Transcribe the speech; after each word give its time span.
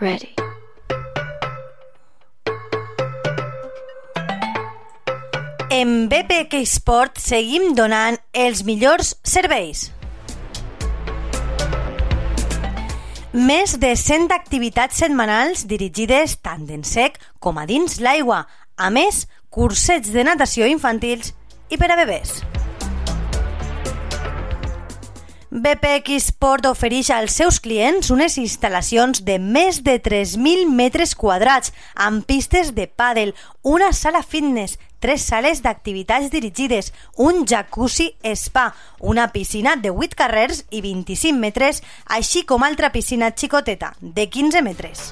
Ready. 0.00 0.34
En 5.70 6.08
BPK 6.08 6.60
Sport 6.66 7.18
seguim 7.18 7.72
donant 7.74 8.14
els 8.32 8.62
millors 8.62 9.16
serveis. 9.26 9.88
Més 13.34 13.74
de 13.82 13.90
100 13.98 14.30
activitats 14.34 15.02
setmanals 15.02 15.66
dirigides 15.66 16.38
tant 16.46 16.70
en 16.70 16.86
sec 16.86 17.18
com 17.42 17.58
a 17.58 17.66
dins 17.66 17.98
l'aigua. 17.98 18.44
A 18.78 18.92
més, 18.94 19.26
cursets 19.50 20.14
de 20.14 20.22
natació 20.24 20.70
infantils 20.70 21.34
i 21.74 21.76
per 21.76 21.90
a 21.90 21.98
bebès. 21.98 22.38
BPX 25.50 26.26
Sport 26.28 26.66
ofereix 26.68 27.08
als 27.08 27.38
seus 27.38 27.56
clients 27.64 28.10
unes 28.12 28.34
instal·lacions 28.36 29.22
de 29.24 29.38
més 29.40 29.78
de 29.80 29.94
3.000 29.96 30.68
metres 30.68 31.14
quadrats 31.16 31.72
amb 31.96 32.26
pistes 32.28 32.74
de 32.76 32.84
pàdel, 32.84 33.32
una 33.64 33.94
sala 33.96 34.20
fitness, 34.20 34.76
tres 35.00 35.24
sales 35.24 35.62
d'activitats 35.64 36.28
dirigides, 36.28 36.92
un 37.16 37.46
jacuzzi 37.48 38.10
spa, 38.36 38.74
una 39.00 39.30
piscina 39.32 39.76
de 39.76 39.88
8 39.88 40.20
carrers 40.20 40.66
i 40.68 40.82
25 40.84 41.40
metres, 41.40 41.80
així 42.04 42.44
com 42.44 42.62
altra 42.62 42.92
piscina 42.92 43.32
xicoteta 43.32 43.94
de 44.00 44.28
15 44.28 44.62
metres. 44.62 45.08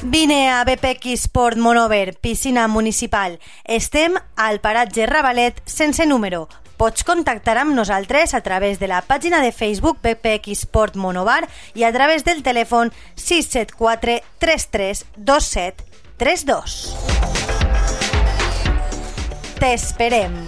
Vine 0.00 0.48
a 0.48 0.62
BPX 0.64 1.26
Sport 1.26 1.58
Monover, 1.58 2.16
piscina 2.22 2.68
municipal. 2.68 3.40
Estem 3.64 4.14
al 4.36 4.60
paratge 4.62 5.10
Ravalet 5.10 5.60
sense 5.66 6.06
número. 6.06 6.46
Pots 6.80 7.04
contactar 7.04 7.58
amb 7.60 7.74
nosaltres 7.76 8.32
a 8.32 8.38
través 8.40 8.78
de 8.80 8.88
la 8.88 9.02
pàgina 9.04 9.42
de 9.44 9.52
Facebook 9.52 9.98
BPX 10.00 10.62
Sport 10.64 10.94
Monovar 10.96 11.42
i 11.76 11.84
a 11.84 11.90
través 11.92 12.24
del 12.24 12.40
telèfon 12.40 12.88
674 13.20 14.14
33 14.40 15.04
27 15.18 15.84
32. 16.16 16.78
T'esperem! 19.60 20.40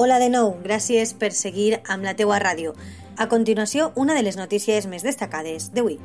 Hola 0.00 0.16
de 0.24 0.32
nou, 0.32 0.56
gràcies 0.64 1.12
per 1.12 1.34
seguir 1.36 1.82
amb 1.84 2.08
la 2.08 2.16
teua 2.16 2.40
ràdio. 2.40 2.72
A 3.20 3.28
continuació, 3.28 3.92
una 3.94 4.16
de 4.16 4.24
les 4.24 4.40
notícies 4.40 4.88
més 4.88 5.04
destacades 5.04 5.68
d'avui. 5.76 6.00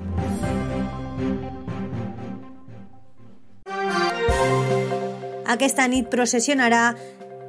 Aquesta 5.47 5.87
nit 5.87 6.09
processionarà 6.11 6.91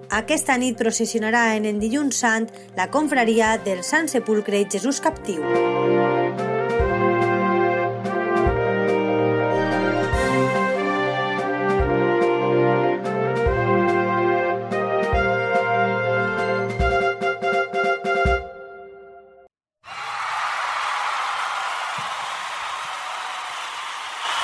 aquesta 0.08 0.56
nit 0.56 0.78
processionarà 0.78 1.56
en 1.58 1.66
el 1.68 1.80
dilluns 1.82 2.16
sant 2.22 2.46
la 2.78 2.88
confraria 2.88 3.56
del 3.60 3.82
Sant 3.84 4.08
Sepulcre 4.08 4.62
i 4.62 4.68
Jesús 4.72 5.02
Captiu. 5.04 5.42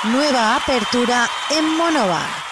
Nueva 0.05 0.55
apertura 0.55 1.25
en 1.49 1.77
Monobar. 1.77 2.44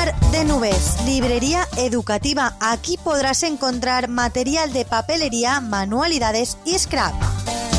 Mar 0.00 0.14
de 0.30 0.44
Nubes, 0.46 0.96
librería 1.04 1.68
educativa. 1.76 2.56
Aquí 2.58 2.98
podrás 3.04 3.42
encontrar 3.42 4.08
material 4.08 4.72
de 4.72 4.86
papelería, 4.86 5.60
manualidades 5.60 6.56
y 6.64 6.78
scrap. 6.78 7.12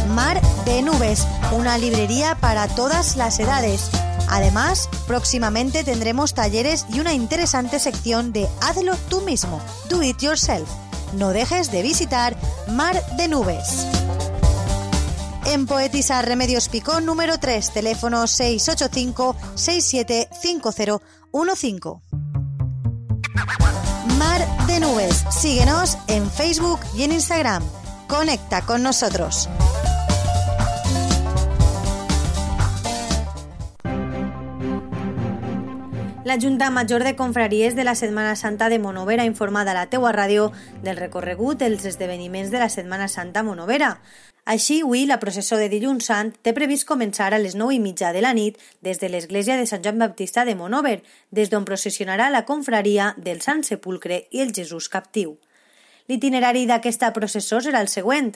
Mar 0.10 0.40
de 0.64 0.84
Nubes, 0.84 1.26
una 1.52 1.80
librería 1.80 2.36
para 2.36 2.68
todas 2.68 3.16
las 3.16 3.40
edades. 3.40 3.90
Además, 4.30 4.88
próximamente 5.08 5.84
tendremos 5.84 6.36
talleres 6.36 6.86
y 6.94 7.00
una 7.00 7.14
interesante 7.14 7.80
sección 7.80 8.32
de 8.34 8.48
Hazlo 8.62 8.96
tú 9.10 9.22
mismo, 9.22 9.60
Do 9.90 10.04
It 10.04 10.20
Yourself. 10.20 10.70
No 11.14 11.30
dejes 11.30 11.72
de 11.72 11.82
visitar 11.82 12.38
Mar 12.68 13.04
de 13.18 13.30
Nubes. 13.30 13.88
En 15.48 15.66
Poetisa 15.66 16.22
Remedios 16.22 16.70
Picón 16.70 17.04
número 17.04 17.40
3, 17.40 17.72
teléfono 17.72 18.28
685 18.28 19.36
675015. 19.56 22.11
Mar 24.18 24.46
de 24.68 24.80
Nubes. 24.80 25.26
Síguenos 25.30 25.98
en 26.08 26.30
Facebook 26.30 26.80
y 26.96 27.04
en 27.04 27.12
Instagram. 27.12 27.64
Conecta 28.08 28.62
con 28.62 28.84
nosotros. 28.84 29.50
La 36.24 36.40
Junta 36.40 36.70
Major 36.70 37.04
de 37.04 37.16
Confraries 37.16 37.76
de 37.76 37.84
la 37.84 37.96
Setmana 37.96 38.36
Santa 38.36 38.70
de 38.70 38.78
Monovera 38.78 39.24
ha 39.24 39.26
informat 39.26 39.66
a 39.68 39.74
la 39.74 39.88
teua 39.90 40.12
ràdio 40.14 40.52
del 40.86 41.00
recorregut 41.00 41.58
dels 41.58 41.88
esdeveniments 41.90 42.52
de 42.54 42.60
la 42.62 42.70
Setmana 42.70 43.08
Santa 43.10 43.42
Monovera. 43.42 43.96
Així, 44.46 44.84
avui, 44.86 45.08
la 45.10 45.18
processó 45.18 45.58
de 45.58 45.66
dilluns 45.74 46.06
sant 46.06 46.30
té 46.46 46.54
previst 46.54 46.86
començar 46.86 47.32
a 47.34 47.42
les 47.42 47.58
9 47.58 47.74
i 47.74 47.82
mitja 47.82 48.14
de 48.14 48.22
la 48.22 48.36
nit 48.38 48.62
des 48.86 49.02
de 49.02 49.10
l'església 49.10 49.58
de 49.58 49.66
Sant 49.66 49.82
Joan 49.82 49.98
Baptista 49.98 50.46
de 50.46 50.54
Monover, 50.54 51.00
des 51.32 51.50
d'on 51.50 51.66
processionarà 51.66 52.30
la 52.30 52.46
confraria 52.46 53.16
del 53.18 53.42
Sant 53.42 53.66
Sepulcre 53.66 54.28
i 54.30 54.46
el 54.46 54.54
Jesús 54.54 54.94
Captiu. 54.94 55.40
L'itinerari 56.12 56.66
d'aquesta 56.68 57.14
processó 57.16 57.62
serà 57.64 57.80
el 57.80 57.88
següent. 57.88 58.34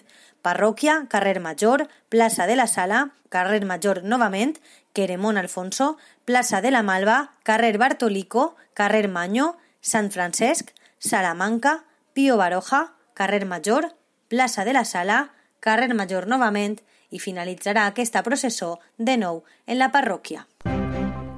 Parròquia, 0.47 0.93
carrer 1.11 1.41
Major, 1.43 1.81
plaça 2.07 2.45
de 2.47 2.55
la 2.55 2.69
Sala, 2.71 3.01
carrer 3.27 3.65
Major 3.67 3.99
novament, 4.07 4.53
Queremont 4.95 5.35
Alfonso, 5.35 5.97
plaça 6.23 6.61
de 6.63 6.71
la 6.71 6.85
Malva, 6.87 7.33
carrer 7.43 7.73
Bartolico, 7.77 8.55
carrer 8.73 9.09
Maño, 9.09 9.57
Sant 9.81 10.07
Francesc, 10.15 10.71
Salamanca, 10.99 11.83
Pío 12.13 12.37
Baroja, 12.37 12.93
carrer 13.13 13.43
Major, 13.43 13.91
plaça 14.29 14.63
de 14.63 14.71
la 14.71 14.85
Sala, 14.85 15.33
carrer 15.59 15.91
Major 15.93 16.31
novament 16.31 16.79
i 17.11 17.19
finalitzarà 17.19 17.89
aquesta 17.91 18.23
processó 18.23 18.77
de 18.97 19.19
nou 19.19 19.43
en 19.67 19.83
la 19.83 19.91
parròquia. 19.91 20.47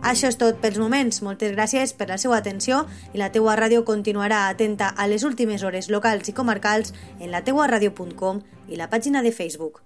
Això 0.08 0.30
és 0.32 0.38
tot 0.40 0.62
pels 0.64 0.78
moments. 0.80 1.18
Moltes 1.20 1.52
gràcies 1.52 1.92
per 1.92 2.06
la 2.08 2.16
seva 2.22 2.38
atenció 2.38 2.86
i 3.12 3.20
la 3.20 3.28
teua 3.34 3.58
ràdio 3.60 3.84
continuarà 3.84 4.46
atenta 4.48 4.94
a 4.96 5.08
les 5.12 5.26
últimes 5.28 5.66
hores 5.68 5.90
locals 5.92 6.30
i 6.32 6.34
comarcals 6.38 6.94
en 7.20 7.34
la 7.34 7.42
teuaradio.com 7.44 8.40
i 8.72 8.80
la 8.80 8.88
pàgina 8.88 9.20
de 9.22 9.34
Facebook. 9.36 9.82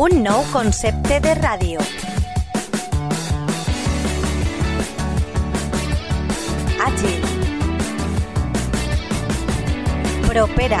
Un 0.00 0.22
nou 0.24 0.40
concepte 0.54 1.20
de 1.20 1.34
ràdio. 1.36 1.84
Àgil. 6.88 7.20
Propera. 10.24 10.80